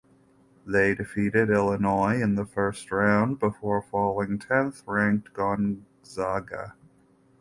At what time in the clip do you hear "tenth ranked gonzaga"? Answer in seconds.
4.39-6.73